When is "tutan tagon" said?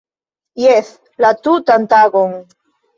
1.47-2.39